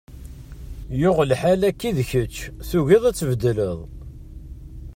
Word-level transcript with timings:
Yuɣ 0.99 1.17
lḥal 1.31 1.61
akka 1.69 1.85
i 1.87 1.91
d 1.97 1.99
kečč, 2.09 2.35
tugiḍ 2.69 3.03
ad 3.09 3.15
tbeddleḍ. 3.15 3.79